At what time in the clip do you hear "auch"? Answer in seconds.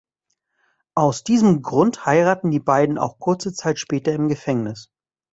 2.97-3.19